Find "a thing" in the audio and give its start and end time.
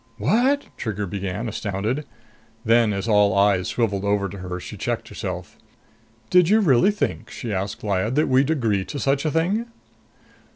9.25-9.67